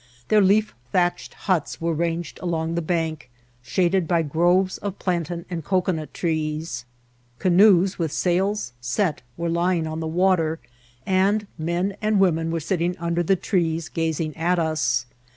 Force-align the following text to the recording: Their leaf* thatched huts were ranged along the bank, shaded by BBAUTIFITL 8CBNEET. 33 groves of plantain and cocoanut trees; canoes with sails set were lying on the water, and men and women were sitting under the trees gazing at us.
Their 0.29 0.41
leaf* 0.41 0.73
thatched 0.91 1.35
huts 1.45 1.79
were 1.79 1.93
ranged 1.93 2.39
along 2.41 2.73
the 2.73 2.81
bank, 2.81 3.29
shaded 3.61 4.07
by 4.07 4.23
BBAUTIFITL 4.23 4.25
8CBNEET. 4.25 4.25
33 4.25 4.31
groves 4.41 4.77
of 4.79 4.97
plantain 4.97 5.45
and 5.47 5.63
cocoanut 5.63 6.11
trees; 6.11 6.85
canoes 7.37 7.99
with 7.99 8.11
sails 8.11 8.73
set 8.81 9.21
were 9.37 9.47
lying 9.47 9.85
on 9.85 9.99
the 9.99 10.07
water, 10.07 10.57
and 11.05 11.45
men 11.59 11.95
and 12.01 12.19
women 12.19 12.49
were 12.49 12.59
sitting 12.59 12.97
under 12.97 13.21
the 13.21 13.35
trees 13.35 13.89
gazing 13.89 14.35
at 14.35 14.57
us. 14.57 15.05